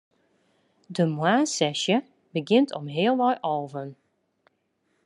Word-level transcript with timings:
De 0.87 1.05
moarnssesje 1.05 2.03
begjint 2.33 2.73
om 2.79 2.87
healwei 2.87 3.37
alven. 3.41 3.89